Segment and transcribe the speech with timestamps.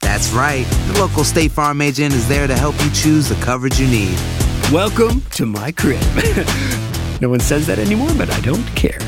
[0.00, 0.66] That's right.
[0.92, 4.18] The local State Farm agent is there to help you choose the coverage you need.
[4.72, 6.00] Welcome to my crib.
[7.20, 9.00] no one says that anymore, but I don't care.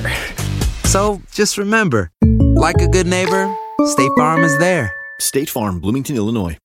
[0.84, 2.10] So just remember,
[2.56, 3.54] like a good neighbor,
[3.86, 4.92] State Farm is there.
[5.20, 6.56] State Farm, Bloomington, Illinois.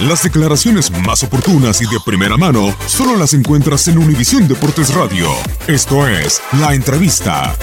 [0.00, 5.28] Las declaraciones más oportunas y de primera mano solo las encuentras en Univisión Deportes Radio.
[5.66, 7.54] Esto es La Entrevista.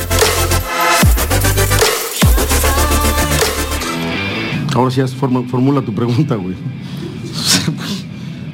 [4.77, 6.53] Ahora sí, formula tu pregunta, güey.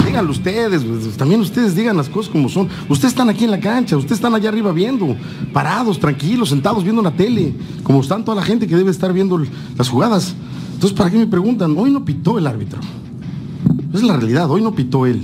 [0.06, 1.00] Díganlo ustedes, güey.
[1.18, 2.70] También ustedes digan las cosas como son.
[2.88, 5.18] Ustedes están aquí en la cancha, ustedes están allá arriba viendo,
[5.52, 7.54] parados, tranquilos, sentados viendo la tele,
[7.84, 9.38] como están toda la gente que debe estar viendo
[9.78, 10.34] las jugadas.
[10.74, 11.76] Entonces, ¿para qué me preguntan?
[11.78, 12.80] Hoy no pitó el árbitro.
[13.94, 15.22] Es la realidad, hoy no pitó él.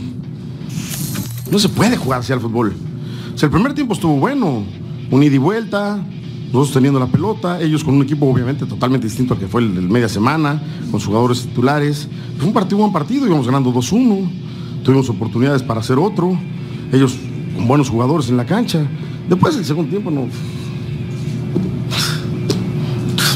[1.50, 2.74] No se puede jugar así al fútbol.
[3.34, 4.64] O sea, el primer tiempo estuvo bueno,
[5.10, 6.04] un ida y vuelta,
[6.52, 9.78] nosotros teniendo la pelota, ellos con un equipo obviamente totalmente distinto al que fue el,
[9.78, 10.62] el media semana,
[10.92, 12.08] con jugadores titulares.
[12.38, 14.28] Fue un partido, buen partido, íbamos ganando 2-1,
[14.84, 16.38] tuvimos oportunidades para hacer otro,
[16.92, 17.16] ellos
[17.56, 18.86] con buenos jugadores en la cancha.
[19.30, 20.26] Después el segundo tiempo no...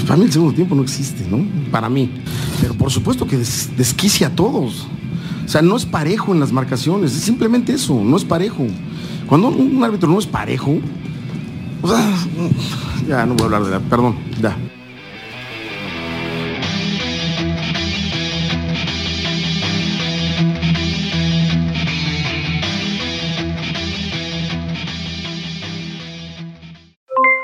[0.08, 1.46] Para mí el segundo tiempo no existe, ¿no?
[1.72, 2.10] Para mí.
[2.62, 4.88] Pero por supuesto que des- desquicia a todos.
[5.46, 8.66] O sea, no es parejo en las marcaciones, es simplemente eso, no es parejo.
[9.28, 10.78] Cuando un árbitro no es parejo,
[13.08, 14.56] ya no voy a hablar de la, perdón, ya.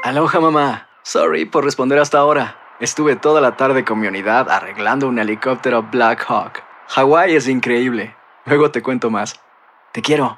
[0.03, 0.87] Aloha mamá.
[1.03, 2.55] Sorry por responder hasta ahora.
[2.79, 6.63] Estuve toda la tarde con mi unidad arreglando un helicóptero Black Hawk.
[6.87, 8.15] Hawái es increíble.
[8.45, 9.39] Luego te cuento más.
[9.91, 10.37] Te quiero.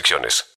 [0.00, 0.46] restricciones.